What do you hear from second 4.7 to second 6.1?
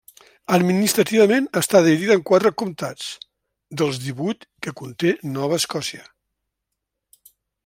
conté Nova Escòcia.